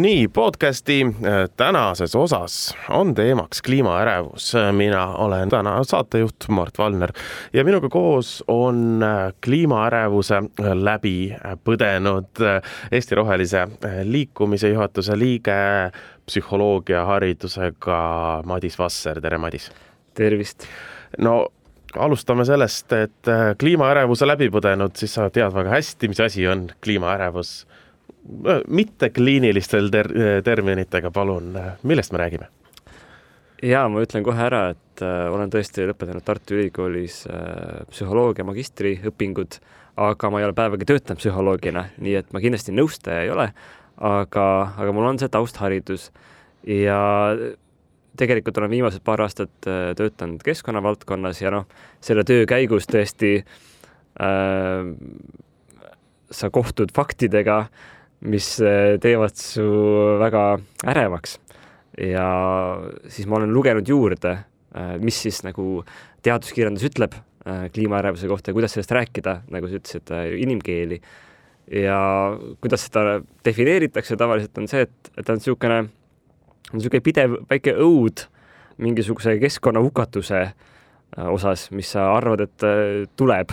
nii, 0.00 0.28
podcasti 0.28 1.02
äh, 1.02 1.50
tänases 1.56 2.16
osas 2.16 2.76
on 2.88 3.14
teemaks 3.14 3.62
kliimaärevus. 3.62 4.52
mina 4.72 5.06
olen 5.06 5.48
täna 5.48 5.84
saatejuht 5.84 6.34
Mart 6.48 6.78
Valner 6.78 7.12
ja 7.52 7.64
minuga 7.64 7.88
koos 7.88 8.44
on 8.48 9.02
äh, 9.02 9.32
kliimaärevuse 9.44 10.42
läbi 10.74 11.36
põdenud 11.64 12.42
äh, 12.42 12.62
Eesti 12.92 13.14
Rohelise 13.14 13.68
Liikumise 14.02 14.68
juhatuse 14.68 15.18
liige, 15.18 15.90
psühholoogiaharidusega 16.26 18.00
Madis 18.44 18.78
Vasser, 18.78 19.20
tere 19.20 19.38
Madis! 19.38 19.70
tervist! 20.14 20.66
no 21.18 21.46
alustame 21.98 22.44
sellest, 22.44 22.92
et 22.92 23.30
kliimaärevuse 23.58 24.26
läbi 24.26 24.50
põdenud, 24.50 24.96
siis 24.98 25.14
sa 25.14 25.30
tead 25.30 25.54
väga 25.54 25.70
hästi, 25.70 26.08
mis 26.10 26.20
asi 26.20 26.48
on 26.48 26.66
kliimaärevus 26.82 27.60
mittekliinilistel 28.68 29.90
ter-, 29.92 30.12
terminitega, 30.44 31.10
palun, 31.12 31.52
millest 31.82 32.12
me 32.12 32.22
räägime? 32.22 32.48
jaa, 33.64 33.86
ma 33.88 34.02
ütlen 34.04 34.24
kohe 34.26 34.42
ära, 34.44 34.66
et 34.74 35.02
äh, 35.04 35.24
olen 35.32 35.52
tõesti 35.52 35.86
lõpetanud 35.88 36.24
Tartu 36.26 36.56
Ülikoolis 36.58 37.22
äh, 37.30 37.84
psühholoogia 37.90 38.46
magistriõpingud, 38.46 39.58
aga 40.04 40.30
ma 40.30 40.40
ei 40.40 40.48
ole 40.48 40.56
päevagi 40.56 40.88
töötanud 40.88 41.22
psühholoogina, 41.22 41.86
nii 42.02 42.16
et 42.20 42.32
ma 42.34 42.42
kindlasti 42.44 42.74
nõustaja 42.74 43.24
ei 43.24 43.32
ole, 43.32 43.48
aga, 43.96 44.46
aga 44.74 44.96
mul 44.96 45.08
on 45.12 45.20
see 45.22 45.32
taustharidus 45.32 46.10
ja 46.68 46.98
tegelikult 48.18 48.58
olen 48.60 48.72
viimased 48.74 49.04
paar 49.06 49.24
aastat 49.24 49.70
äh, 49.70 49.92
töötanud 49.98 50.44
keskkonnavaldkonnas 50.44 51.42
ja 51.42 51.54
noh, 51.54 51.68
selle 52.04 52.26
töö 52.28 52.44
käigus 52.50 52.90
tõesti 52.90 53.36
äh, 53.40 54.92
sa 56.34 56.50
kohtud 56.50 56.92
faktidega 56.94 57.60
äh,, 57.64 57.82
mis 58.24 58.48
eh, 58.60 58.96
teevad 59.00 59.36
su 59.36 59.64
väga 60.20 60.44
ärevaks. 60.86 61.38
ja 61.98 62.26
siis 63.06 63.28
ma 63.30 63.36
olen 63.38 63.52
lugenud 63.54 63.88
juurde, 63.88 64.32
eh, 64.74 64.96
mis 64.98 65.20
siis 65.26 65.42
nagu 65.46 65.84
teaduskirjandus 66.24 66.88
ütleb 66.88 67.14
eh, 67.14 67.68
kliimaärevuse 67.74 68.28
kohta 68.28 68.50
ja 68.50 68.56
kuidas 68.56 68.74
sellest 68.74 68.94
rääkida, 68.96 69.36
nagu 69.54 69.68
sa 69.68 69.78
ütlesid, 69.78 70.14
inimkeeli. 70.40 71.00
ja 71.72 71.98
kuidas 72.60 72.88
seda 72.88 73.20
defineeritakse 73.44 74.16
tavaliselt 74.20 74.58
on 74.58 74.68
see, 74.68 74.84
et, 74.84 75.12
et 75.16 75.24
ta 75.24 75.32
on 75.32 75.40
niisugune, 75.40 75.78
niisugune 76.72 77.04
pidev 77.04 77.38
väike 77.50 77.76
õud 77.80 78.26
mingisuguse 78.84 79.38
keskkonnahukatuse 79.38 80.40
osas, 81.30 81.68
mis 81.70 81.92
sa 81.94 82.08
arvad, 82.16 82.42
et 82.42 82.64
tuleb 83.16 83.52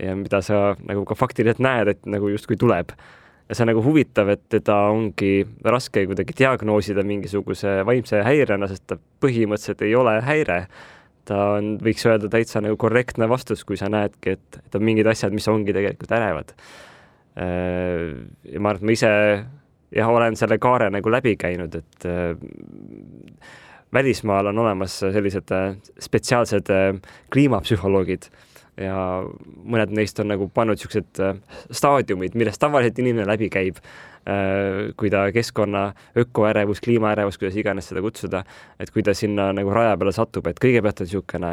ja 0.00 0.14
mida 0.16 0.40
sa 0.42 0.74
nagu 0.80 1.04
ka 1.04 1.14
faktiliselt 1.14 1.60
näed, 1.62 1.92
et 1.92 2.08
nagu 2.08 2.32
justkui 2.32 2.56
tuleb 2.58 2.94
ja 3.48 3.54
see 3.54 3.64
on 3.64 3.70
nagu 3.70 3.82
huvitav, 3.84 4.30
et 4.34 4.42
teda 4.50 4.76
ongi 4.90 5.46
raske 5.64 6.02
kuidagi 6.08 6.34
diagnoosida 6.40 7.04
mingisuguse 7.06 7.78
vaimse 7.86 8.22
häirena, 8.26 8.68
sest 8.70 8.86
ta 8.90 8.98
põhimõtteliselt 9.22 9.84
ei 9.86 9.94
ole 9.98 10.18
häire. 10.26 10.66
ta 11.26 11.38
on, 11.56 11.72
võiks 11.82 12.04
öelda, 12.06 12.28
täitsa 12.30 12.60
nagu 12.62 12.76
korrektne 12.78 13.26
vastus, 13.26 13.64
kui 13.66 13.78
sa 13.78 13.88
näedki, 13.90 14.36
et, 14.36 14.58
et 14.60 14.76
on 14.78 14.84
mingid 14.86 15.08
asjad, 15.10 15.34
mis 15.34 15.48
ongi 15.50 15.74
tegelikult 15.74 16.12
ärevad. 16.14 16.52
Äh, 17.34 18.12
ja 18.46 18.62
ma 18.62 18.70
arvan, 18.70 18.84
et 18.84 18.86
ma 18.86 18.94
ise 18.94 19.10
jah, 19.90 20.10
olen 20.10 20.38
selle 20.38 20.60
kaare 20.62 20.86
nagu 20.94 21.10
läbi 21.10 21.34
käinud, 21.40 21.74
et 21.74 22.06
äh, 22.06 22.38
välismaal 23.94 24.52
on 24.52 24.62
olemas 24.62 25.00
sellised 25.02 25.50
äh, 25.54 25.74
spetsiaalsed 26.06 26.70
kliimapsühholoogid 27.34 28.30
ja 28.80 28.96
mõned 29.64 29.94
neist 29.96 30.20
on 30.20 30.30
nagu 30.32 30.48
pannud 30.52 30.76
niisugused 30.76 31.20
äh, 31.24 31.38
staadiumid, 31.74 32.36
millest 32.38 32.60
tavaliselt 32.62 32.98
inimene 33.00 33.26
läbi 33.28 33.48
käib, 33.52 33.80
äh, 34.28 34.92
kui 35.00 35.10
ta 35.12 35.26
keskkonna 35.34 35.88
ökoärevus, 36.18 36.82
kliimaärevus, 36.84 37.40
kuidas 37.40 37.56
iganes 37.56 37.90
seda 37.90 38.04
kutsuda, 38.04 38.44
et 38.80 38.92
kui 38.92 39.04
ta 39.06 39.14
sinna 39.16 39.50
nagu 39.56 39.72
raja 39.74 39.96
peale 39.96 40.14
satub, 40.16 40.48
et 40.50 40.60
kõigepealt 40.62 41.02
on 41.02 41.10
niisugune 41.10 41.52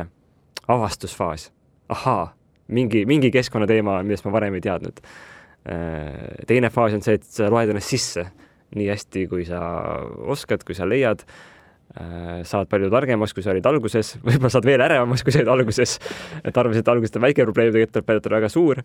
avastusfaas. 0.74 1.52
ahaa, 1.90 2.34
mingi, 2.68 3.06
mingi 3.06 3.30
keskkonnateema, 3.32 4.00
millest 4.04 4.26
ma 4.26 4.32
varem 4.32 4.56
ei 4.56 4.64
teadnud. 4.64 5.02
Äh, 5.70 6.46
teine 6.48 6.70
faas 6.70 6.96
on 6.96 7.04
see, 7.04 7.20
et 7.20 7.28
sa 7.28 7.50
loed 7.52 7.70
ennast 7.70 7.92
sisse 7.92 8.28
nii 8.74 8.88
hästi, 8.90 9.28
kui 9.30 9.46
sa 9.46 9.60
oskad, 10.34 10.64
kui 10.66 10.76
sa 10.76 10.88
leiad 10.90 11.22
saad 11.94 12.70
palju 12.72 12.90
targemaks, 12.90 13.36
kui 13.36 13.44
sa 13.46 13.52
olid 13.54 13.68
alguses, 13.70 14.16
võib-olla 14.26 14.50
saad 14.54 14.66
veel 14.66 14.82
ärevamaks, 14.82 15.24
kui 15.26 15.34
sa 15.34 15.44
olid 15.44 15.52
alguses. 15.54 16.00
et 16.42 16.56
arvasid, 16.58 16.82
et 16.82 16.90
alguses 16.90 17.20
on 17.20 17.28
väike 17.28 17.46
probleem, 17.46 17.74
tegelikult 17.74 18.08
tuleb 18.08 18.32
on 18.32 18.40
väga 18.40 18.50
suur. 18.50 18.82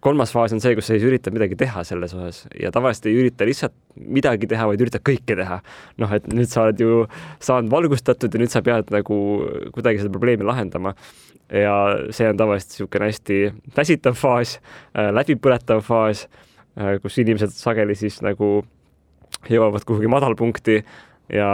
kolmas 0.00 0.32
faas 0.32 0.54
on 0.56 0.60
see, 0.60 0.72
kus 0.74 0.86
sa 0.88 0.94
siis 0.96 1.04
üritad 1.04 1.34
midagi 1.36 1.56
teha 1.60 1.82
selles 1.84 2.14
osas 2.16 2.46
ja 2.58 2.70
tavaliselt 2.72 3.10
ei 3.10 3.18
ürita 3.20 3.44
lihtsalt 3.44 3.74
midagi 4.00 4.48
teha, 4.48 4.64
vaid 4.70 4.80
üritad 4.80 5.04
kõike 5.04 5.36
teha. 5.36 5.60
noh, 6.00 6.14
et 6.16 6.26
nüüd 6.32 6.48
sa 6.48 6.64
oled 6.64 6.80
ju 6.80 7.02
saanud 7.44 7.70
valgustatud 7.70 8.32
ja 8.32 8.40
nüüd 8.40 8.54
sa 8.54 8.64
pead 8.64 8.88
nagu 8.94 9.18
kuidagi 9.74 10.00
seda 10.00 10.14
probleemi 10.14 10.48
lahendama. 10.48 10.94
ja 11.52 11.76
see 12.10 12.30
on 12.32 12.40
tavaliselt 12.40 12.72
niisugune 12.72 13.10
hästi 13.10 13.38
väsitav 13.76 14.16
faas, 14.16 14.56
äh, 14.96 15.12
läbipõletav 15.12 15.84
faas, 15.84 16.24
äh, 16.80 16.96
kus 17.02 17.18
inimesed 17.20 17.52
sageli 17.52 17.94
siis 17.94 18.22
nagu 18.24 18.62
jõuavad 19.50 19.84
kuhugi 19.84 20.08
madalpunkti 20.08 20.80
ja 21.32 21.52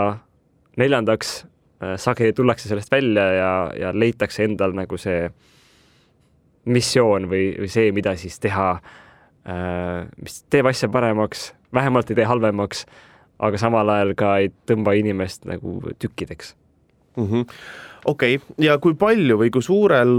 neljandaks, 0.78 1.43
äh, 1.83 1.97
sageli 2.00 2.34
tullakse 2.37 2.71
sellest 2.71 2.93
välja 2.93 3.27
ja, 3.34 3.53
ja 3.78 3.93
leitakse 3.94 4.47
endal 4.47 4.77
nagu 4.77 4.99
see 5.00 5.28
missioon 6.69 7.28
või, 7.31 7.50
või 7.59 7.71
see, 7.72 7.91
mida 7.97 8.15
siis 8.21 8.39
teha, 8.43 8.71
äh, 9.49 10.06
mis 10.22 10.43
teeb 10.53 10.69
asja 10.71 10.91
paremaks, 10.93 11.53
vähemalt 11.75 12.11
ei 12.12 12.19
tee 12.19 12.28
halvemaks, 12.28 12.87
aga 13.39 13.61
samal 13.61 13.91
ajal 13.94 14.15
ka 14.19 14.39
ei 14.43 14.50
tõmba 14.69 14.97
inimest 14.99 15.47
nagu 15.49 15.81
tükkideks 15.99 16.55
mm. 17.16 17.28
-hmm 17.28 17.47
okei 18.09 18.37
okay., 18.37 18.65
ja 18.65 18.78
kui 18.83 18.95
palju 18.99 19.39
või 19.41 19.50
kui 19.53 19.62
suurel 19.62 20.12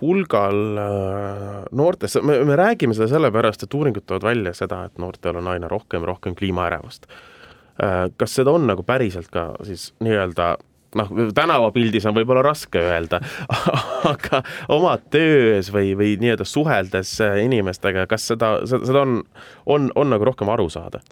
hulgal 0.00 0.78
äh, 0.82 1.58
noortest, 1.70 2.20
me, 2.26 2.38
me 2.44 2.56
räägime 2.58 2.96
seda 2.96 3.08
sellepärast, 3.12 3.62
et 3.62 3.74
uuringud 3.74 4.06
toovad 4.06 4.26
välja 4.26 4.54
seda, 4.56 4.84
et 4.88 4.98
noortel 5.02 5.38
on 5.40 5.48
aina 5.54 5.70
rohkem, 5.70 6.04
rohkem 6.08 6.34
kliimaärevust 6.38 7.06
kas 8.16 8.36
seda 8.36 8.52
on 8.52 8.66
nagu 8.68 8.84
päriselt 8.86 9.30
ka 9.32 9.52
siis 9.66 9.90
nii-öelda 10.04 10.56
noh, 10.98 11.10
tänavapildis 11.34 12.06
on 12.08 12.16
võib-olla 12.16 12.44
raske 12.44 12.80
öelda, 12.80 13.20
aga 14.12 14.42
oma 14.72 14.96
töös 15.12 15.72
või, 15.74 15.94
või 15.98 16.14
nii-öelda 16.20 16.46
suheldes 16.48 17.16
inimestega, 17.42 18.06
kas 18.10 18.28
seda, 18.32 18.54
seda 18.68 19.04
on, 19.04 19.20
on, 19.66 19.90
on 19.96 20.12
nagu 20.12 20.28
rohkem 20.28 20.52
aru 20.52 20.68
saada? 20.72 21.02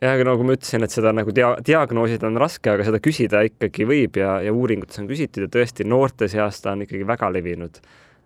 jah, 0.00 0.14
aga 0.14 0.30
nagu 0.30 0.46
ma 0.48 0.56
ütlesin, 0.56 0.84
et 0.86 0.94
seda 0.94 1.12
nagu 1.12 1.32
dia-, 1.36 1.58
diagnoosida 1.66 2.28
on 2.30 2.40
raske, 2.40 2.72
aga 2.72 2.86
seda 2.86 3.02
küsida 3.04 3.42
ikkagi 3.50 3.84
võib 3.88 4.16
ja, 4.16 4.38
ja 4.40 4.54
uuringutes 4.56 5.02
on 5.02 5.10
küsitud 5.10 5.44
ja 5.44 5.50
tõesti 5.58 5.84
noorte 5.84 6.30
seas 6.32 6.62
ta 6.64 6.72
on 6.72 6.86
ikkagi 6.86 7.04
väga 7.08 7.28
levinud. 7.36 7.82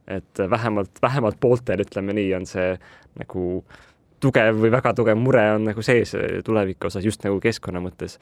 et 0.06 0.38
vähemalt, 0.50 1.02
vähemalt 1.02 1.40
pooltel, 1.40 1.82
ütleme 1.82 2.14
nii, 2.14 2.30
on 2.36 2.46
see 2.46 2.76
nagu 3.18 3.44
äh, 3.58 3.82
tugev 4.24 4.58
või 4.64 4.72
väga 4.72 4.94
tugev 4.96 5.20
mure 5.20 5.44
on 5.58 5.68
nagu 5.68 5.84
sees 5.84 6.16
tuleviku 6.46 6.88
osas 6.90 7.04
just 7.04 7.24
nagu 7.26 7.38
keskkonna 7.42 7.82
mõttes. 7.84 8.18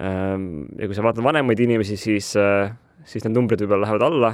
Ehm, 0.00 0.64
ja 0.78 0.88
kui 0.88 0.96
sa 0.96 1.04
vaatad 1.04 1.24
vanemaid 1.24 1.60
inimesi, 1.60 1.98
siis, 2.00 2.32
äh, 2.40 2.72
siis 3.04 3.26
need 3.26 3.36
numbrid 3.36 3.60
võib-olla 3.62 3.86
lähevad 3.86 4.06
alla. 4.08 4.32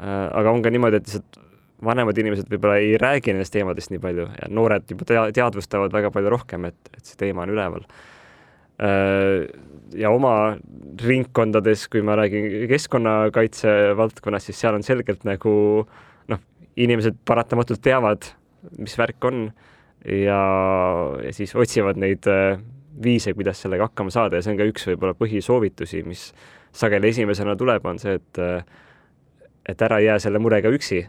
Äh, 0.00 0.28
aga 0.40 0.50
on 0.50 0.62
ka 0.64 0.72
niimoodi, 0.74 0.98
et 0.98 1.10
lihtsalt 1.10 1.38
vanemad 1.84 2.18
inimesed 2.18 2.48
võib-olla 2.50 2.80
ei 2.82 2.96
räägi 2.98 3.34
nendest 3.34 3.52
teemadest 3.54 3.92
nii 3.92 4.00
palju 4.02 4.26
ja 4.32 4.48
noored 4.50 4.88
juba 4.90 5.06
tea-, 5.06 5.28
teadvustavad 5.36 5.92
väga 5.94 6.10
palju 6.14 6.32
rohkem, 6.32 6.66
et, 6.70 6.90
et 6.96 7.04
see 7.04 7.18
teema 7.20 7.44
on 7.44 7.54
üleval. 7.54 7.86
Äh, 8.82 9.44
ja 9.94 10.10
oma 10.10 10.56
ringkondades, 11.04 11.86
kui 11.92 12.02
ma 12.02 12.16
räägin 12.18 12.66
keskkonnakaitse 12.70 13.94
valdkonnas, 13.98 14.48
siis 14.48 14.58
seal 14.58 14.74
on 14.74 14.86
selgelt 14.86 15.22
nagu 15.28 15.54
noh, 16.32 16.42
inimesed 16.74 17.20
paratamatult 17.28 17.82
teavad, 17.84 18.26
mis 18.80 18.96
värk 18.98 19.28
on 19.28 19.46
ja, 20.04 20.40
ja 21.24 21.32
siis 21.32 21.54
otsivad 21.56 21.98
neid 22.00 22.26
äh, 22.30 22.58
viise, 23.02 23.34
kuidas 23.34 23.62
sellega 23.62 23.88
hakkama 23.88 24.12
saada 24.14 24.38
ja 24.38 24.44
see 24.44 24.54
on 24.54 24.60
ka 24.60 24.68
üks 24.68 24.86
võib-olla 24.90 25.16
põhisoovitusi, 25.18 26.04
mis 26.06 26.28
sageli 26.74 27.10
esimesena 27.14 27.56
tuleb, 27.56 27.86
on 27.86 28.00
see, 28.02 28.18
et 28.20 28.42
äh, 28.42 28.64
et 29.68 29.80
ära 29.82 29.96
jää 30.04 30.18
selle 30.20 30.38
murega 30.38 30.68
üksi. 30.68 31.06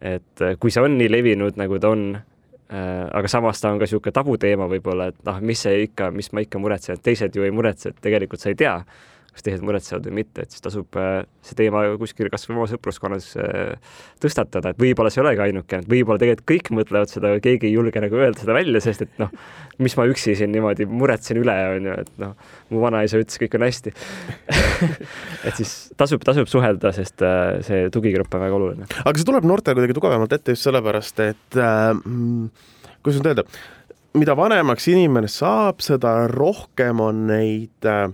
et 0.00 0.42
äh, 0.42 0.56
kui 0.60 0.70
see 0.70 0.82
on 0.84 0.98
nii 0.98 1.10
levinud, 1.10 1.56
nagu 1.58 1.78
ta 1.82 1.90
on, 1.90 2.10
aga 2.68 3.28
samas 3.32 3.62
ta 3.62 3.70
on 3.72 3.78
ka 3.80 3.86
niisugune 3.86 4.12
tabuteema 4.12 4.66
võib-olla, 4.68 5.06
et 5.08 5.22
noh, 5.24 5.38
mis 5.40 5.62
see 5.64 5.86
ikka, 5.86 6.10
mis 6.12 6.28
ma 6.36 6.44
ikka 6.44 6.60
muretsen, 6.60 6.98
et 6.98 7.02
teised 7.02 7.34
ju 7.34 7.46
ei 7.46 7.50
muretse, 7.50 7.90
et 7.90 8.02
tegelikult 8.04 8.42
sa 8.42 8.52
ei 8.52 8.58
tea, 8.60 8.74
kas 9.38 9.46
teised 9.46 9.64
muretsevad 9.64 10.06
või 10.08 10.18
mitte, 10.20 10.42
et 10.44 10.54
siis 10.54 10.64
tasub 10.64 10.98
äh, 10.98 11.22
see 11.46 11.56
teema 11.58 11.84
kuskil 12.00 12.30
kas 12.32 12.48
või 12.48 12.56
oma 12.56 12.66
sõpruskonnas 12.70 13.28
äh, 13.38 14.00
tõstatada, 14.22 14.72
et 14.72 14.82
võib-olla 14.82 15.12
see 15.14 15.22
ei 15.22 15.24
olegi 15.26 15.44
ainuke, 15.46 15.78
et 15.78 15.88
võib-olla 15.90 16.20
tegelikult 16.22 16.48
kõik 16.50 16.70
mõtlevad 16.80 17.12
seda, 17.12 17.32
keegi 17.44 17.70
ei 17.70 17.76
julge 17.76 18.02
nagu 18.02 18.18
öelda 18.18 18.42
seda 18.42 18.56
välja, 18.56 18.82
sest 18.82 19.06
et 19.06 19.22
noh, 19.22 19.30
mis 19.82 19.94
ma 19.98 20.08
üksi 20.10 20.34
siin 20.38 20.52
niimoodi 20.54 20.88
muretsen 20.90 21.38
üle, 21.38 21.56
on 21.76 21.88
ju, 21.90 21.96
et 22.02 22.12
noh, 22.24 22.34
mu 22.74 22.82
vanaisa 22.82 23.22
ütles, 23.22 23.38
kõik 23.44 23.54
on 23.58 23.66
hästi 23.68 23.94
et 25.46 25.54
siis 25.54 25.74
tasub, 26.00 26.26
tasub 26.26 26.50
suhelda, 26.50 26.92
sest 26.96 27.22
äh, 27.26 27.62
see 27.66 27.88
tugigrupp 27.94 28.34
on 28.34 28.44
väga 28.44 28.58
oluline. 28.58 28.90
aga 29.04 29.14
see 29.16 29.28
tuleb 29.28 29.46
noortele 29.48 29.78
kuidagi 29.78 29.98
tugevamalt 30.00 30.34
ette 30.34 30.56
just 30.56 30.66
sellepärast, 30.66 31.24
et 31.30 31.60
äh, 31.62 31.92
kuidas 32.98 33.22
nüüd 33.22 33.32
öelda, 33.32 33.46
mida 34.18 34.34
vanemaks 34.38 34.88
inimene 34.90 35.28
saab, 35.30 35.82
seda 35.84 36.22
rohkem 36.32 37.02
on 37.04 37.26
neid 37.30 37.88
äh, 37.88 38.08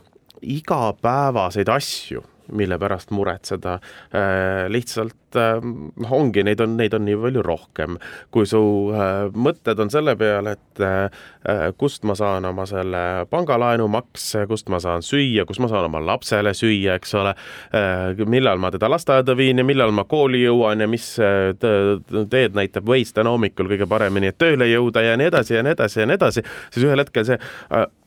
igapäevaseid 0.45 1.69
asju, 1.69 2.23
mille 2.53 2.79
pärast 2.79 3.11
muretseda 3.11 3.75
äh,. 3.75 4.71
Lihtsalt 5.35 5.65
noh, 5.65 6.13
ongi, 6.13 6.43
neid 6.45 6.61
on, 6.61 6.77
neid 6.79 6.95
on 6.95 7.05
nii 7.05 7.17
palju 7.21 7.43
rohkem, 7.45 7.99
kui 8.35 8.47
su 8.47 8.61
äh, 8.95 9.31
mõtted 9.35 9.81
on 9.81 9.91
selle 9.91 10.17
peale, 10.17 10.57
et 10.57 10.83
äh, 10.85 11.73
kust 11.79 12.05
ma 12.05 12.15
saan 12.15 12.45
oma 12.45 12.67
selle 12.67 13.27
pangalaenu 13.31 13.89
makse, 13.89 14.47
kust 14.51 14.69
ma 14.69 14.81
saan 14.81 15.03
süüa, 15.03 15.45
kus 15.47 15.61
ma 15.61 15.69
saan 15.69 15.89
oma 15.89 16.01
lapsele 16.05 16.55
süüa, 16.55 16.97
eks 16.99 17.15
ole 17.15 17.35
millal 18.27 18.59
ma 18.59 18.71
teda 18.73 18.89
lasteaeda 18.91 19.37
viin 19.37 19.59
ja 19.59 19.65
millal 19.67 19.93
ma 19.95 20.05
kooli 20.09 20.43
jõuan 20.45 20.81
ja 20.81 20.89
mis 20.89 21.15
teed 21.61 22.57
näitab 22.57 22.89
Waze 22.89 23.15
täna 23.17 23.33
hommikul 23.35 23.69
kõige 23.71 23.89
paremini, 23.91 24.31
et 24.31 24.39
tööle 24.39 24.69
jõuda 24.71 25.03
ja 25.05 25.19
nii 25.19 25.31
edasi 25.31 25.59
ja 25.59 25.65
nii 25.67 25.75
edasi 25.77 26.01
ja 26.01 26.09
nii 26.09 26.19
edasi, 26.19 26.45
siis 26.75 26.87
ühel 26.87 27.03
hetkel 27.03 27.27
see 27.29 27.39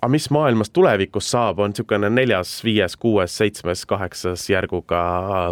aga 0.08 0.12
mis 0.12 0.30
maailmas 0.30 0.70
tulevikus 0.70 1.32
saab, 1.32 1.60
on 1.60 1.74
niisugune 1.74 2.10
neljas, 2.14 2.52
viies, 2.64 2.96
kuues, 3.02 3.34
seitsmes, 3.38 3.86
kaheksas 3.90 4.46
järguga 4.50 5.00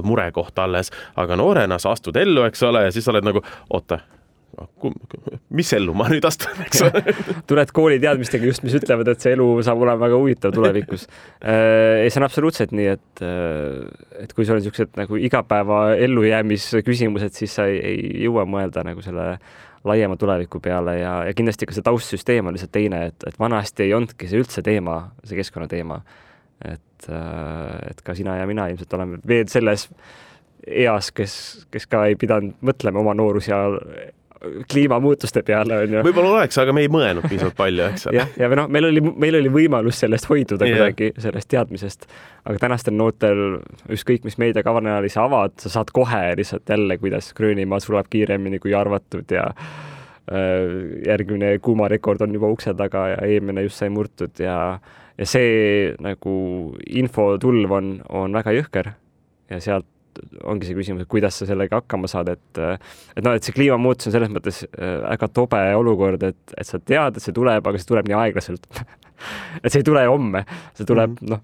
murekoht 0.06 0.60
alles, 0.62 0.92
aga 1.18 1.36
noore 1.40 1.65
noorena 1.66 1.82
sa 1.82 1.96
astud 1.96 2.16
ellu, 2.18 2.46
eks 2.46 2.64
ole, 2.64 2.86
ja 2.88 2.94
siis 2.94 3.06
sa 3.06 3.14
oled 3.14 3.26
nagu, 3.26 3.42
oota, 3.74 4.00
mis 5.56 5.72
ellu 5.76 5.94
ma 5.98 6.08
nüüd 6.08 6.24
astun, 6.28 6.62
eks 6.64 6.84
ole. 6.86 7.02
tuled 7.50 7.72
kooli 7.76 7.98
teadmistega 8.00 8.48
just, 8.48 8.64
mis 8.64 8.76
ütlevad, 8.78 9.10
et 9.12 9.24
see 9.24 9.34
elu 9.36 9.48
saab 9.66 9.82
olema 9.84 10.06
väga 10.06 10.20
huvitav 10.22 10.56
tulevikus. 10.56 11.08
Äh, 11.46 12.02
ei, 12.02 12.10
see 12.10 12.18
on 12.18 12.26
absoluutselt 12.26 12.72
nii, 12.74 12.86
et, 12.96 13.20
äh, 13.22 14.24
et 14.24 14.32
kui 14.34 14.48
sul 14.48 14.56
on 14.56 14.62
niisugused 14.64 14.96
nagu 14.98 15.20
igapäeva 15.20 15.82
ellujäämisküsimused, 16.02 17.36
siis 17.38 17.54
sa 17.60 17.68
ei, 17.70 17.78
ei 17.86 18.24
jõua 18.24 18.48
mõelda 18.50 18.82
nagu 18.88 19.04
selle 19.06 19.36
laiema 19.86 20.18
tuleviku 20.18 20.58
peale 20.64 20.96
ja, 20.98 21.12
ja 21.28 21.36
kindlasti 21.38 21.68
ka 21.70 21.76
see 21.76 21.86
taustsüsteem 21.86 22.50
on 22.50 22.56
lihtsalt 22.56 22.74
teine, 22.74 23.04
et, 23.12 23.28
et 23.30 23.38
vanasti 23.38 23.86
ei 23.86 23.94
olnudki 23.94 24.32
see 24.32 24.42
üldse 24.42 24.64
teema, 24.66 24.98
see 25.28 25.38
keskkonnateema. 25.38 26.00
et, 26.66 27.10
äh, 27.12 27.76
et 27.92 28.02
ka 28.02 28.18
sina 28.18 28.40
ja 28.40 28.50
mina 28.50 28.66
ilmselt 28.72 28.98
oleme 28.98 29.22
veel 29.28 29.46
selles 29.52 29.86
eas, 30.68 31.12
kes, 31.16 31.34
kes 31.72 31.88
ka 31.88 32.06
ei 32.10 32.16
pidanud 32.20 32.56
mõtlema 32.66 33.02
oma 33.02 33.14
noorus 33.18 33.50
ja 33.50 33.64
kliimamuutuste 34.72 35.42
peale 35.46 35.78
onju. 35.84 36.02
võib-olla 36.06 36.32
oleks, 36.40 36.58
aga 36.62 36.74
me 36.76 36.84
ei 36.86 36.90
mõelnud 36.92 37.26
piisavalt 37.30 37.56
palju, 37.58 37.86
eks 37.88 38.08
ole. 38.10 38.18
jah, 38.20 38.32
ja 38.40 38.50
või 38.52 38.60
noh, 38.60 38.68
meil 38.72 38.90
oli, 38.90 39.04
meil 39.26 39.40
oli 39.40 39.52
võimalus 39.54 40.02
sellest 40.04 40.30
hoiduda 40.30 40.68
yeah. 40.68 40.82
kuidagi, 40.82 41.12
sellest 41.24 41.50
teadmisest. 41.52 42.06
aga 42.44 42.62
tänastel 42.62 42.98
noortel 42.98 43.44
ükskõik 43.96 44.28
mis 44.28 44.38
meediakanali 44.42 45.10
sa 45.14 45.26
avad, 45.30 45.56
sa 45.62 45.72
saad 45.78 45.94
kohe 45.96 46.22
lihtsalt 46.40 46.70
jälle, 46.70 47.00
kuidas 47.02 47.32
Gröönimaa 47.38 47.82
sulab 47.84 48.10
kiiremini 48.12 48.60
kui 48.64 48.76
arvatud 48.78 49.32
ja 49.34 49.48
äh, 49.56 50.46
järgmine 51.08 51.56
kuumarekord 51.64 52.22
on 52.26 52.38
juba 52.38 52.52
ukse 52.54 52.76
taga 52.78 53.08
ja 53.16 53.26
eelmine 53.26 53.66
just 53.66 53.82
sai 53.82 53.90
murtud 53.94 54.44
ja 54.44 54.60
ja 55.16 55.26
see 55.30 55.96
nagu 56.04 56.38
infotulv 56.86 57.72
on, 57.72 57.92
on 58.10 58.36
väga 58.36 58.52
jõhker 58.58 58.96
ja 59.50 59.60
sealt 59.64 59.88
ongi 60.44 60.70
see 60.70 60.78
küsimus, 60.78 61.06
et 61.06 61.12
kuidas 61.12 61.40
sa 61.40 61.48
sellega 61.50 61.82
hakkama 61.82 62.10
saad, 62.12 62.32
et 62.36 62.62
et 62.62 63.24
noh, 63.26 63.34
et 63.36 63.44
see 63.44 63.56
kliimamuutus 63.56 64.10
on 64.10 64.16
selles 64.16 64.32
mõttes 64.34 64.64
äh, 64.68 65.00
väga 65.06 65.32
tobe 65.34 65.64
olukord, 65.80 66.24
et, 66.24 66.56
et 66.58 66.68
sa 66.68 66.80
tead, 66.80 67.18
et 67.18 67.24
see 67.24 67.36
tuleb, 67.36 67.66
aga 67.66 67.82
see 67.82 67.92
tuleb 67.92 68.10
nii 68.10 68.20
aeglaselt 68.22 68.70
et 69.64 69.72
see 69.72 69.82
ei 69.82 69.88
tule 69.88 70.06
homme, 70.10 70.46
see 70.78 70.88
tuleb 70.88 71.16
mm 71.16 71.22
-hmm. 71.22 71.36
noh, 71.36 71.44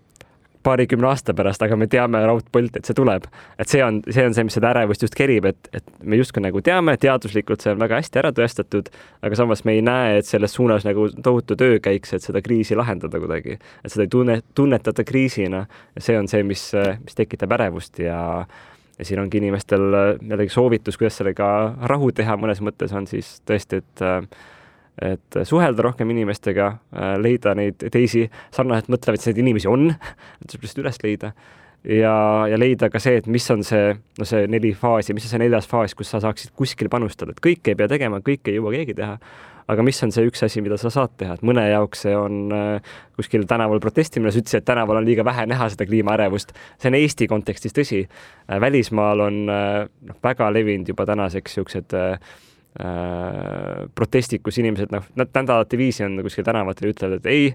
paarikümne 0.63 1.07
aasta 1.09 1.33
pärast, 1.37 1.61
aga 1.65 1.77
me 1.79 1.87
teame 1.91 2.21
raudpolt, 2.25 2.77
et 2.77 2.87
see 2.87 2.97
tuleb. 2.97 3.27
et 3.59 3.69
see 3.69 3.83
on, 3.83 4.01
see 4.09 4.25
on 4.25 4.35
see, 4.37 4.45
mis 4.47 4.57
seda 4.57 4.71
ärevust 4.71 5.05
just 5.05 5.15
kerib, 5.17 5.45
et, 5.49 5.69
et 5.73 5.85
me 6.03 6.19
justkui 6.19 6.43
nagu 6.43 6.61
teame, 6.65 6.95
teaduslikult 7.01 7.63
see 7.63 7.73
on 7.75 7.83
väga 7.83 8.01
hästi 8.01 8.21
ära 8.21 8.33
tõestatud, 8.37 8.91
aga 9.21 9.39
samas 9.39 9.65
me 9.67 9.77
ei 9.77 9.85
näe, 9.85 10.17
et 10.21 10.29
selles 10.29 10.55
suunas 10.57 10.85
nagu 10.87 11.07
tohutu 11.23 11.57
töö 11.59 11.79
käiks, 11.83 12.13
et 12.17 12.25
seda 12.25 12.43
kriisi 12.45 12.77
lahendada 12.77 13.21
kuidagi. 13.21 13.57
et 13.83 13.93
seda 13.93 14.07
ei 14.07 14.11
tunne, 14.11 14.41
tunnetata 14.55 15.05
kriisina 15.07 15.65
ja 15.95 16.05
see 16.09 16.19
on 16.19 16.29
see, 16.31 16.43
mis, 16.47 16.69
mis 17.03 17.17
tekitab 17.17 17.57
ärevust 17.59 17.99
ja 17.99 18.21
ja 18.99 19.05
siin 19.05 19.19
ongi 19.19 19.39
inimestel 19.41 19.95
jällegi 20.29 20.53
soovitus, 20.53 20.97
kuidas 20.97 21.15
sellega 21.17 21.47
rahu 21.89 22.11
teha 22.13 22.35
mõnes 22.37 22.59
mõttes 22.61 22.91
on 22.93 23.07
siis 23.09 23.39
tõesti, 23.49 23.79
et 23.81 24.03
et 25.01 25.39
suhelda 25.47 25.85
rohkem 25.87 26.09
inimestega, 26.13 26.67
äh, 26.95 27.15
leida 27.21 27.55
neid 27.57 27.83
teisi 27.93 28.25
sarnaselt 28.53 28.91
mõtlevaid, 28.91 29.23
neid 29.29 29.41
inimesi 29.43 29.71
on, 29.71 29.91
tuleb 30.45 30.67
lihtsalt 30.67 30.83
üles 30.83 31.01
leida 31.05 31.31
ja, 31.83 32.15
ja 32.51 32.59
leida 32.59 32.89
ka 32.91 33.01
see, 33.01 33.21
et 33.21 33.29
mis 33.31 33.47
on 33.53 33.63
see, 33.67 33.93
no 34.19 34.27
see 34.27 34.49
neli 34.51 34.73
faasi, 34.77 35.15
mis 35.17 35.25
on 35.27 35.33
see 35.35 35.41
neljas 35.41 35.69
faas, 35.69 35.95
kus 35.97 36.11
sa 36.13 36.21
saaksid 36.23 36.53
kuskil 36.57 36.91
panustada, 36.91 37.33
et 37.33 37.41
kõike 37.43 37.73
ei 37.73 37.79
pea 37.79 37.89
tegema, 37.91 38.21
kõike 38.25 38.53
ei 38.53 38.59
jõua 38.59 38.75
keegi 38.75 38.97
teha. 38.99 39.17
aga 39.71 39.83
mis 39.87 40.03
on 40.03 40.11
see 40.11 40.25
üks 40.27 40.41
asi, 40.43 40.59
mida 40.59 40.75
sa 40.77 40.89
saad 40.91 41.13
teha, 41.21 41.37
et 41.37 41.43
mõne 41.47 41.63
jaoks 41.69 42.01
see 42.03 42.15
on 42.17 42.51
äh, 42.51 42.93
kuskil 43.15 43.45
tänaval 43.47 43.79
protestimine, 43.79 44.33
sa 44.33 44.41
ütlesid, 44.41 44.59
et 44.59 44.67
tänaval 44.67 44.99
on 44.99 45.05
liiga 45.07 45.23
vähe 45.23 45.45
näha 45.47 45.69
seda 45.71 45.87
kliimaärevust. 45.87 46.51
see 46.77 46.91
on 46.91 46.97
Eesti 46.99 47.27
kontekstis 47.31 47.77
tõsi. 47.77 48.01
Äh, 48.03 48.59
välismaal 48.61 49.27
on 49.29 49.45
noh, 49.47 50.17
väga 50.23 50.51
levinud 50.51 50.91
juba 50.91 51.05
tänaseks 51.07 51.55
niisugused 51.55 51.95
Äh, 51.95 52.19
protestid, 53.95 54.41
kus 54.45 54.57
inimesed 54.61 54.93
noh, 54.93 55.03
nad 55.19 55.31
nädalate 55.35 55.79
viisi 55.79 56.05
on 56.05 56.21
kuskil 56.23 56.45
tänavatel 56.47 56.87
ja 56.87 56.95
ütlevad, 56.95 57.19
et 57.19 57.31
ei, 57.31 57.49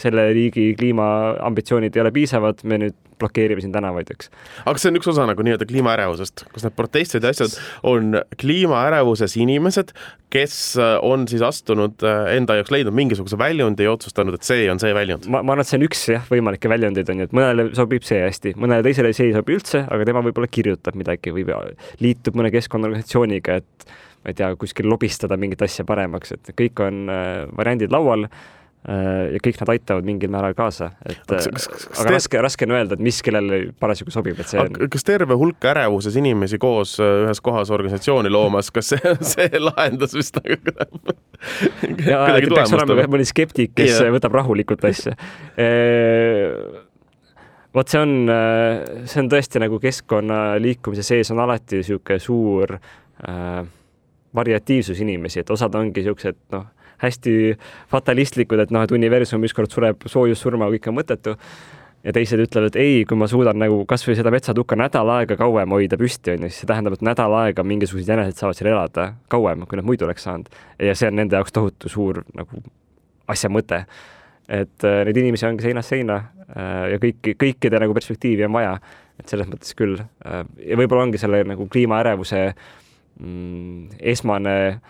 selle 0.00 0.30
riigi 0.32 0.70
kliimaambitsioonid 0.78 1.96
ei 1.96 2.02
ole 2.04 2.12
piisavad, 2.14 2.62
me 2.64 2.78
nüüd 2.80 2.96
blokeerime 3.20 3.62
siin 3.64 3.72
tänavaid, 3.72 4.10
eks. 4.12 4.28
aga 4.68 4.80
see 4.80 4.90
on 4.92 4.98
üks 5.00 5.08
osa 5.12 5.24
nagu 5.28 5.44
nii-öelda 5.44 5.66
kliimaärevusest, 5.68 6.44
kas 6.52 6.66
need 6.66 6.76
protestid 6.76 7.24
ja 7.24 7.32
asjad 7.32 7.54
on 7.88 8.18
kliimaärevuses 8.40 9.36
inimesed, 9.40 9.92
kes 10.32 10.56
äh, 10.80 10.96
on 11.04 11.24
siis 11.30 11.44
astunud 11.46 12.04
äh, 12.04 12.32
enda 12.36 12.58
jaoks 12.58 12.72
leidnud 12.74 12.96
mingisuguse 12.96 13.38
väljundi 13.40 13.86
ja 13.86 13.94
otsustanud, 13.94 14.36
et 14.36 14.48
see 14.48 14.66
on 14.72 14.80
see 14.82 14.92
väljund? 14.96 15.28
ma, 15.32 15.40
ma 15.40 15.56
arvan, 15.56 15.64
et 15.64 15.72
see 15.72 15.80
on 15.80 15.86
üks 15.88 16.02
jah, 16.12 16.26
võimalikke 16.32 16.72
väljundeid 16.72 17.12
on 17.12 17.22
ju, 17.22 17.28
et 17.30 17.36
mõnele 17.36 17.68
sobib 17.78 18.04
see 18.06 18.20
hästi, 18.24 18.56
mõnele 18.60 18.84
teisele 18.86 19.12
see 19.16 19.30
ei 19.30 19.36
sobi 19.36 19.56
üldse, 19.56 19.84
aga 19.84 20.08
tema 20.08 20.24
võib-olla 20.26 20.50
kirjutab 20.52 20.98
midagi 21.00 21.32
või 21.36 21.46
liitub 22.04 22.36
mõne 22.36 22.52
keskkonnaorganisatsiooniga, 22.54 23.62
et 23.62 23.88
ma 24.26 24.32
ei 24.32 24.36
tea, 24.36 24.50
kuskil 24.60 24.90
lobistada 24.90 25.38
mingit 25.40 25.64
asja 25.64 25.86
paremaks, 25.88 26.36
et 26.36 26.52
kõik 26.58 26.84
on 26.84 27.06
äh, 27.12 27.32
variandid 27.56 27.94
laual 27.94 28.28
ja 28.86 29.40
kõik 29.42 29.56
nad 29.58 29.70
aitavad 29.72 30.06
mingil 30.06 30.30
määral 30.30 30.54
kaasa, 30.54 30.92
et 31.08 31.18
kas, 31.26 31.48
kas, 31.50 31.64
kas 31.72 31.86
aga 31.98 32.04
te... 32.06 32.14
raske, 32.14 32.40
raske 32.44 32.66
on 32.68 32.74
öelda, 32.76 32.94
et 32.94 33.02
mis 33.02 33.18
kellele 33.26 33.72
parasjagu 33.82 34.14
sobib, 34.14 34.38
et 34.38 34.50
see 34.52 34.60
on. 34.62 34.76
kas 34.92 35.06
terve 35.06 35.34
hulk 35.38 35.66
ärevuses 35.72 36.14
inimesi 36.20 36.60
koos 36.62 36.94
äh, 37.02 37.24
ühes 37.24 37.42
kohas 37.42 37.72
organisatsiooni 37.74 38.30
loomas, 38.30 38.70
kas 38.74 38.92
see, 38.94 39.14
see 39.32 39.62
lahendas 39.62 40.14
vist 40.14 40.38
nagu 40.38 40.76
ja 42.12 42.20
peaks 42.46 42.76
olema 42.78 43.08
mõni 43.10 43.26
skeptik, 43.26 43.74
kes 43.74 43.96
yeah. 43.96 44.12
võtab 44.14 44.38
rahulikult 44.38 44.86
asja 44.86 45.16
vot 47.76 47.90
see 47.90 48.00
on, 48.00 48.14
see 49.04 49.24
on 49.24 49.32
tõesti 49.32 49.60
nagu 49.60 49.80
keskkonna 49.82 50.38
liikumise 50.62 51.04
sees 51.06 51.34
on 51.34 51.42
alati 51.42 51.82
niisugune 51.82 52.22
suur 52.22 52.76
äh, 52.78 53.66
variatiivsus 54.36 55.00
inimesi, 55.04 55.40
et 55.42 55.50
osad 55.52 55.74
ongi 55.78 56.00
niisugused 56.00 56.38
noh, 56.54 56.66
hästi 57.02 57.56
fatalistlikud, 57.92 58.60
et 58.62 58.72
noh, 58.74 58.84
et 58.84 58.94
universum 58.94 59.44
ükskord 59.46 59.72
sureb 59.72 60.06
soojussurma, 60.08 60.70
kõik 60.74 60.88
on 60.90 60.98
mõttetu. 61.00 61.36
ja 62.06 62.12
teised 62.14 62.38
ütlevad, 62.38 62.70
et 62.70 62.76
ei, 62.78 62.98
kui 63.08 63.18
ma 63.18 63.26
suudan 63.26 63.58
nagu 63.58 63.80
kasvõi 63.88 64.14
seda 64.14 64.30
metsatukka 64.30 64.76
nädal 64.78 65.08
aega 65.10 65.34
kauem 65.36 65.72
hoida 65.74 65.96
püsti, 65.98 66.36
on 66.36 66.44
ju, 66.46 66.50
siis 66.52 66.60
see 66.62 66.68
tähendab, 66.70 66.94
et 66.94 67.02
nädal 67.02 67.34
aega 67.34 67.64
mingisugused 67.66 68.12
jänesed 68.12 68.38
saavad 68.38 68.54
seal 68.54 68.70
elada 68.70 69.08
kauem, 69.32 69.64
kui 69.66 69.80
nad 69.80 69.88
muidu 69.88 70.06
oleks 70.06 70.22
saanud. 70.28 70.46
ja 70.78 70.94
see 70.94 71.08
on 71.10 71.18
nende 71.18 71.34
jaoks 71.36 71.52
tohutu 71.52 71.90
suur 71.90 72.22
nagu 72.34 72.62
asja 73.28 73.50
mõte. 73.50 73.84
et 74.48 74.84
äh, 74.84 75.00
neid 75.04 75.16
inimesi 75.16 75.46
ongi 75.48 75.66
seinast 75.66 75.90
seina 75.90 76.20
äh, 76.46 76.92
ja 76.92 77.00
kõiki, 77.02 77.34
kõikide 77.34 77.80
nagu 77.82 77.94
perspektiivi 77.94 78.46
on 78.46 78.52
vaja. 78.52 78.78
et 79.18 79.28
selles 79.28 79.48
mõttes 79.50 79.74
küll 79.74 79.98
äh,. 79.98 80.44
ja 80.62 80.78
võib-olla 80.78 81.08
ongi 81.08 81.18
selle 81.18 81.42
nagu 81.44 81.66
kliimaärevuse 81.66 82.54
mm, 83.18 83.98
esmane 84.14 84.56
äh, 84.68 84.80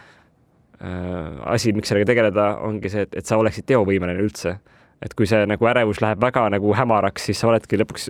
asi, 0.77 1.73
miks 1.73 1.89
sellega 1.89 2.11
tegeleda, 2.11 2.47
ongi 2.67 2.91
see, 2.93 3.07
et, 3.07 3.15
et 3.17 3.29
sa 3.29 3.39
oleksid 3.41 3.65
teovõimeline 3.71 4.21
üldse. 4.23 4.59
et 5.03 5.13
kui 5.15 5.27
see 5.29 5.43
nagu 5.45 5.67
ärevus 5.69 5.99
läheb 6.01 6.21
väga 6.21 6.47
nagu 6.49 6.71
hämaraks, 6.75 7.27
siis 7.29 7.41
sa 7.41 7.51
oledki 7.51 7.77
lõpuks 7.77 8.07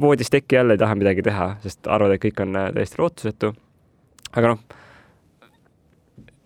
voodis 0.00 0.32
teki 0.32 0.56
all, 0.56 0.72
ei 0.72 0.80
taha 0.80 0.94
midagi 0.96 1.22
teha, 1.22 1.50
sest 1.60 1.88
arvad, 1.92 2.14
et 2.14 2.22
kõik 2.22 2.40
on 2.40 2.56
äh, 2.56 2.70
täiesti 2.76 3.02
lootusetu. 3.02 3.52
aga 4.32 4.54
noh, 4.54 4.62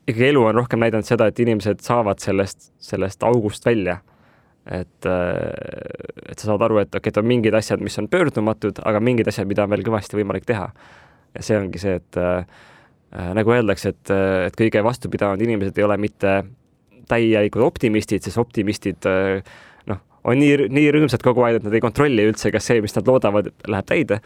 ikkagi 0.06 0.26
elu 0.30 0.42
on 0.44 0.58
rohkem 0.62 0.82
näidanud 0.82 1.06
seda, 1.06 1.30
et 1.30 1.38
inimesed 1.40 1.82
saavad 1.86 2.22
sellest, 2.22 2.72
sellest 2.78 3.22
august 3.22 3.66
välja 3.66 4.00
et, 4.66 5.06
et 5.06 6.38
sa 6.38 6.48
saad 6.48 6.62
aru, 6.64 6.80
et 6.82 6.88
okei 6.88 7.00
okay,, 7.00 7.12
et 7.12 7.20
on 7.20 7.26
mingid 7.28 7.56
asjad, 7.56 7.82
mis 7.84 7.96
on 8.00 8.08
pöördumatud, 8.08 8.80
aga 8.88 9.00
mingid 9.04 9.28
asjad, 9.28 9.48
mida 9.48 9.66
on 9.66 9.72
veel 9.72 9.84
kõvasti 9.86 10.18
võimalik 10.18 10.46
teha. 10.48 10.70
ja 11.34 11.42
see 11.42 11.58
ongi 11.58 11.80
see, 11.82 11.98
et 12.00 12.20
äh, 12.20 12.46
nagu 13.14 13.52
öeldakse, 13.54 13.94
et, 13.94 14.10
et 14.48 14.56
kõige 14.58 14.82
vastupidavamad 14.82 15.42
inimesed 15.44 15.78
ei 15.78 15.86
ole 15.86 15.98
mitte 16.02 16.38
täielikud 17.10 17.62
optimistid, 17.64 18.24
sest 18.24 18.40
optimistid 18.40 19.06
äh, 19.08 19.44
noh, 19.90 20.00
on 20.24 20.40
nii, 20.40 20.68
nii 20.72 20.90
rõõmsad 20.96 21.24
kogu 21.24 21.44
aeg, 21.46 21.60
et 21.60 21.68
nad 21.68 21.76
ei 21.76 21.84
kontrolli 21.84 22.26
üldse, 22.30 22.52
kas 22.54 22.68
see, 22.70 22.82
mis 22.84 22.96
nad 22.96 23.08
loodavad, 23.10 23.52
läheb 23.68 23.88
täide. 23.90 24.20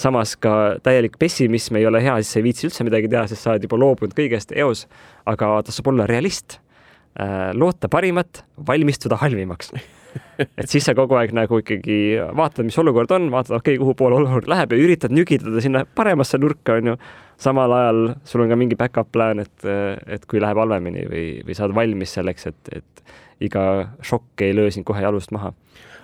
samas 0.00 0.36
ka 0.36 0.78
täielik 0.82 1.18
pessimism 1.18 1.76
ei 1.76 1.86
ole 1.86 2.00
hea, 2.00 2.14
siis 2.22 2.32
sa 2.32 2.38
ei 2.38 2.44
viitsi 2.46 2.66
üldse 2.68 2.84
midagi 2.86 3.08
teha, 3.10 3.26
sest 3.28 3.42
sa 3.42 3.52
oled 3.52 3.66
juba 3.66 3.76
loobunud 3.76 4.14
kõigest 4.16 4.54
eos. 4.56 4.86
aga 5.26 5.62
tasub 5.66 5.86
olla 5.92 6.06
realist, 6.06 6.60
äh, 7.20 7.50
loota 7.54 7.88
parimat, 7.88 8.44
valmistuda 8.66 9.16
halvimaks 9.20 9.74
et 10.40 10.68
siis 10.70 10.84
sa 10.86 10.94
kogu 10.98 11.16
aeg 11.18 11.34
nagu 11.36 11.60
ikkagi 11.62 11.98
vaatad, 12.36 12.66
mis 12.68 12.78
olukord 12.82 13.12
on, 13.16 13.28
vaatad, 13.32 13.56
okei 13.58 13.76
okay,, 13.76 13.82
kuhu 13.82 13.96
poole 13.98 14.18
olukord 14.20 14.48
läheb 14.50 14.74
ja 14.74 14.84
üritad 14.84 15.14
nügitada 15.14 15.62
sinna 15.64 15.84
paremasse 15.84 16.40
nurka, 16.40 16.78
onju. 16.80 16.96
samal 17.40 17.72
ajal 17.72 18.02
sul 18.28 18.44
on 18.44 18.52
ka 18.52 18.58
mingi 18.60 18.78
back-up 18.80 19.12
plaan, 19.12 19.42
et, 19.44 19.66
et 20.06 20.26
kui 20.28 20.42
läheb 20.42 20.60
halvemini 20.60 21.06
või, 21.08 21.26
või 21.46 21.56
saad 21.56 21.74
valmis 21.76 22.16
selleks, 22.18 22.50
et, 22.50 22.72
et 22.80 23.04
iga 23.40 23.64
šokk 24.04 24.44
ei 24.44 24.56
löö 24.56 24.70
sind 24.70 24.88
kohe 24.88 25.02
jalust 25.02 25.32
maha. 25.32 25.54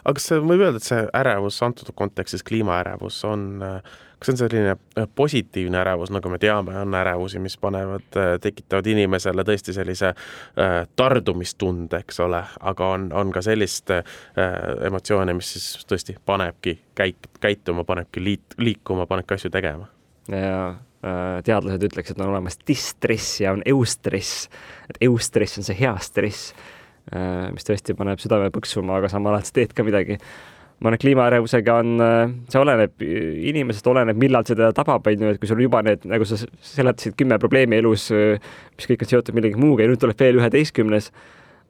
Aga 0.07 0.17
kas 0.21 0.31
võib 0.39 0.61
öelda, 0.63 0.79
et 0.79 0.87
see 0.87 1.05
ärevus 1.19 1.59
antud 1.67 1.91
kontekstis, 1.99 2.45
kliimaärevus 2.47 3.25
on 3.27 3.47
kas 4.19 4.31
see 4.31 4.35
on 4.35 4.39
selline 4.39 4.71
äh, 4.73 5.09
positiivne 5.15 5.79
ärevus, 5.79 6.11
nagu 6.15 6.31
me 6.33 6.39
teame, 6.41 6.77
on 6.81 6.95
ärevusi, 6.95 7.41
mis 7.43 7.57
panevad, 7.61 8.07
äh, 8.17 8.37
tekitavad 8.41 8.87
inimesele 8.89 9.45
tõesti 9.45 9.75
sellise 9.77 10.13
äh, 10.13 10.79
tardumistunde, 10.97 12.01
eks 12.05 12.21
ole, 12.25 12.41
aga 12.71 12.89
on, 12.97 13.11
on 13.17 13.33
ka 13.35 13.43
sellist 13.45 13.93
emotsiooni, 14.87 15.37
mis 15.37 15.53
siis 15.57 15.85
tõesti 15.89 16.17
panebki 16.25 16.79
käik-, 16.97 17.29
käituma, 17.41 17.85
panebki 17.85 18.25
liit-, 18.25 18.57
liikuma, 18.59 19.07
panebki 19.11 19.37
asju 19.37 19.53
tegema. 19.53 19.91
ja 20.33 20.57
äh, 20.71 21.43
teadlased 21.45 21.85
ütleks, 21.91 22.15
et 22.15 22.21
on 22.21 22.31
olemas 22.33 22.59
distress 22.67 23.41
ja 23.45 23.53
on 23.53 23.63
eustress, 23.69 24.49
et 24.89 25.05
eustress 25.11 25.61
on 25.61 25.69
see 25.69 25.77
hea 25.85 25.95
stress 26.01 26.55
mis 27.07 27.63
tõesti 27.63 27.95
paneb 27.95 28.19
südame 28.19 28.51
põksuma, 28.51 28.97
aga 28.99 29.07
samal 29.13 29.37
ajal 29.37 29.47
sa 29.47 29.55
teed 29.61 29.75
ka 29.77 29.85
midagi. 29.87 30.17
Ma 30.77 30.91
arvan, 30.91 30.99
et 30.99 31.01
kliimaärevusega 31.07 31.75
on, 31.81 31.93
äh, 32.05 32.33
see 32.53 32.61
oleneb 32.61 33.01
inimesest, 33.01 33.87
oleneb, 33.89 34.19
millal 34.21 34.45
seda 34.45 34.69
tabab, 34.77 35.07
on 35.09 35.23
ju, 35.25 35.31
et 35.33 35.41
kui 35.41 35.49
sul 35.49 35.63
juba 35.65 35.81
need, 35.87 36.03
nagu 36.05 36.27
sa 36.29 36.37
seletasid, 36.37 37.15
kümme 37.17 37.39
probleemi 37.41 37.79
elus, 37.81 38.11
äh, 38.13 38.37
mis 38.77 38.89
kõik 38.91 39.07
on 39.07 39.11
seotud 39.15 39.39
millegi 39.39 39.57
muuga 39.57 39.87
ja 39.87 39.89
nüüd 39.89 40.03
tuleb 40.03 40.21
veel 40.21 40.37
üheteistkümnes, 40.37 41.09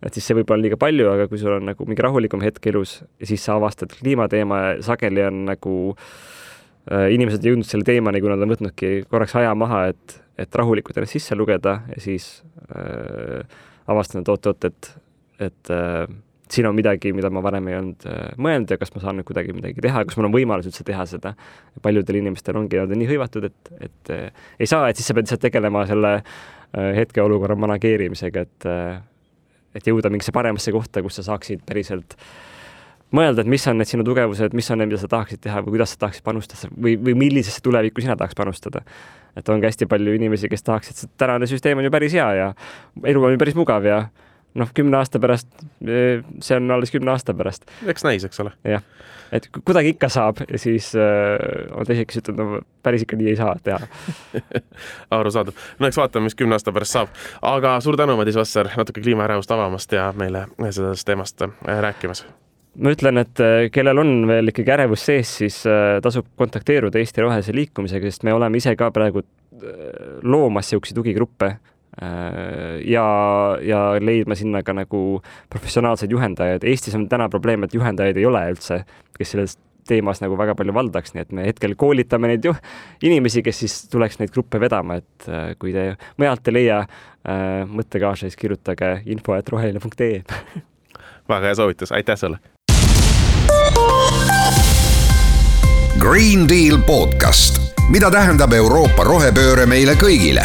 et 0.02 0.18
siis 0.18 0.26
see 0.26 0.34
võib 0.40 0.50
olla 0.50 0.66
liiga 0.66 0.80
palju, 0.80 1.06
aga 1.12 1.28
kui 1.30 1.38
sul 1.38 1.54
on 1.54 1.70
nagu 1.70 1.86
mingi 1.86 2.02
rahulikum 2.02 2.42
hetk 2.42 2.66
elus 2.66 2.98
ja 3.20 3.30
siis 3.30 3.46
sa 3.46 3.54
avastad 3.60 3.94
kliimateema 3.94 4.58
ja 4.64 4.74
sageli 4.88 5.22
on 5.22 5.44
nagu 5.52 5.76
äh, 6.90 7.06
inimesed 7.14 7.46
jõudnud 7.46 7.70
selle 7.70 7.86
teemani, 7.86 8.18
kui 8.20 8.34
nad 8.34 8.42
on 8.42 8.56
võtnudki 8.56 9.06
korraks 9.06 9.38
aja 9.38 9.54
maha, 9.54 9.84
et, 9.94 10.18
et 10.34 10.50
rahulikult 10.50 10.98
ennast 10.98 11.14
sisse 11.14 11.38
lugeda 11.38 11.78
ja 11.94 12.02
siis 12.02 12.42
äh, 12.74 13.46
avastanud 13.86 14.34
oot-oot, 14.34 14.66
et, 14.66 14.96
et 15.42 15.70
äh, 15.72 16.06
siin 16.50 16.66
on 16.66 16.76
midagi, 16.76 17.12
mida 17.16 17.30
ma 17.32 17.42
varem 17.44 17.68
ei 17.70 17.76
olnud 17.78 18.06
äh, 18.08 18.28
mõelnud 18.42 18.70
ja 18.70 18.78
kas 18.80 18.92
ma 18.94 19.02
saan 19.02 19.18
nüüd 19.18 19.26
kuidagi 19.28 19.54
midagi 19.56 19.82
teha, 19.82 20.04
kas 20.06 20.18
mul 20.18 20.28
on 20.28 20.34
võimalus 20.36 20.68
üldse 20.70 20.86
teha 20.86 21.06
seda. 21.10 21.34
paljudel 21.82 22.20
inimestel 22.20 22.58
ongi, 22.60 22.78
nad 22.78 22.92
on 22.92 23.02
nii 23.02 23.10
hõivatud, 23.10 23.48
et, 23.50 23.72
et 23.88 24.12
äh, 24.14 24.44
ei 24.60 24.70
saa, 24.70 24.88
et 24.88 24.98
siis 24.98 25.10
sa 25.10 25.16
pead 25.16 25.26
lihtsalt 25.26 25.42
tegelema 25.42 25.84
selle 25.90 26.16
äh, 26.20 26.92
hetkeolukorra 27.00 27.58
manageerimisega, 27.66 28.46
et 28.46 28.70
et 29.76 29.84
jõuda 29.84 30.08
mingisse 30.08 30.32
paremasse 30.32 30.72
kohta, 30.72 31.02
kus 31.04 31.18
sa 31.18 31.26
saaksid 31.26 31.60
päriselt 31.68 32.14
mõelda, 33.12 33.42
et 33.42 33.50
mis 33.50 33.66
on 33.68 33.76
need 33.76 33.90
sinu 33.90 34.06
tugevused, 34.06 34.54
mis 34.56 34.70
on 34.72 34.80
need, 34.80 34.88
mida 34.88 35.00
sa 35.02 35.10
tahaksid 35.10 35.42
teha 35.44 35.60
või 35.66 35.74
kuidas 35.74 35.92
sa 35.92 36.06
tahaksid 36.06 36.24
panustada 36.24 36.70
või, 36.72 36.94
või 36.96 37.12
millisesse 37.26 37.60
tulevikku 37.64 38.00
sina 38.00 38.16
tahaks 38.16 38.38
panustada. 38.38 38.80
et 39.36 39.48
on 39.52 39.60
ka 39.60 39.68
hästi 39.68 39.90
palju 39.90 40.14
inimesi, 40.16 40.48
kes 40.48 40.64
tahaksid, 40.64 41.10
tänane 41.20 41.44
süsteem 41.50 41.78
on 41.78 41.84
ju 41.84 41.92
päris 41.92 42.14
hea 42.16 42.28
ja 42.38 42.48
elu 43.04 43.24
on 43.24 43.36
ju 43.36 43.42
päris 43.42 43.58
mugav 43.58 43.84
ja 43.84 44.06
noh, 44.56 44.70
kümne 44.74 44.98
aasta 45.00 45.20
pärast, 45.22 45.48
eh, 45.86 46.24
see 46.40 46.56
on 46.56 46.70
alles 46.70 46.92
kümne 46.94 47.12
aasta 47.12 47.34
pärast. 47.36 47.66
eks 47.86 48.04
näis, 48.06 48.24
eks 48.24 48.40
ole. 48.40 48.52
jah, 48.64 48.82
et 49.34 49.48
kuidagi 49.56 49.94
ikka 49.94 50.08
saab 50.12 50.40
siis 50.60 50.92
äh, 50.98 51.36
on 51.76 51.88
teised, 51.88 52.08
kes 52.08 52.22
ütlevad, 52.22 52.40
no 52.40 52.62
päris 52.86 53.04
ikka 53.06 53.18
nii 53.20 53.30
ei 53.32 53.36
saa 53.38 53.54
teha 53.62 53.80
arusaadav. 55.18 55.66
no 55.78 55.90
eks 55.90 56.00
vaatame, 56.00 56.30
mis 56.30 56.38
kümne 56.38 56.58
aasta 56.58 56.74
pärast 56.74 56.98
saab. 56.98 57.12
aga 57.42 57.76
suur 57.84 57.98
tänu, 58.00 58.16
Madis 58.18 58.38
Vasser, 58.38 58.70
natuke 58.76 59.04
kliimaärevust 59.04 59.54
avamast 59.54 59.92
ja 59.92 60.08
meile 60.16 60.46
sellest 60.70 61.08
teemast 61.08 61.46
äh, 61.46 61.80
rääkimas 61.88 62.24
ma 62.76 62.92
ütlen, 62.92 63.16
et 63.22 63.40
kellel 63.72 64.02
on 64.02 64.10
veel 64.28 64.52
ikkagi 64.52 64.72
ärevus 64.74 65.06
sees, 65.08 65.30
siis 65.38 65.62
tasub 66.04 66.26
kontakteeruda 66.36 67.00
Eesti 67.00 67.22
Rohelise 67.24 67.54
Liikumisega, 67.56 68.10
sest 68.12 68.26
me 68.28 68.34
oleme 68.36 68.60
ise 68.60 68.74
ka 68.76 68.90
praegu 68.92 69.22
loomas 70.20 70.68
niisuguseid 70.68 70.98
tugigruppe 70.98 71.54
ja, 71.96 73.04
ja 73.64 73.78
leidma 74.00 74.36
sinna 74.36 74.60
ka 74.62 74.74
nagu 74.76 75.22
professionaalseid 75.52 76.12
juhendajaid. 76.12 76.66
Eestis 76.68 76.94
on 76.98 77.06
täna 77.08 77.30
probleem, 77.32 77.64
et 77.64 77.74
juhendajaid 77.74 78.18
ei 78.20 78.26
ole 78.28 78.42
üldse, 78.52 78.82
kes 79.16 79.32
selles 79.32 79.56
teemas 79.86 80.20
nagu 80.22 80.36
väga 80.38 80.54
palju 80.58 80.74
valdaks, 80.76 81.14
nii 81.14 81.24
et 81.24 81.34
me 81.36 81.46
hetkel 81.46 81.76
koolitame 81.78 82.30
neid 82.32 82.44
ju 82.46 82.54
inimesi, 83.06 83.42
kes 83.46 83.62
siis 83.64 83.76
tuleks 83.92 84.20
neid 84.20 84.34
gruppe 84.34 84.60
vedama, 84.62 84.98
et 85.00 85.28
äh, 85.30 85.52
kui 85.60 85.74
te 85.76 85.92
mujalt 86.20 86.50
ei 86.50 86.58
leia 86.58 86.82
äh, 86.82 87.62
mõttekaasa, 87.70 88.26
siis 88.26 88.38
kirjutage 88.40 89.00
info 89.12 89.36
et 89.38 89.48
roheline.ee 89.52 90.22
väga 91.30 91.50
hea 91.50 91.58
soovitus, 91.58 91.94
aitäh 91.94 92.18
sulle! 92.18 92.42
Green 95.96 96.44
Deal 96.48 96.78
podcast, 96.86 97.58
mida 97.90 98.10
tähendab 98.12 98.52
Euroopa 98.52 99.06
rohepööre 99.08 99.66
meile 99.70 99.96
kõigile 99.98 100.44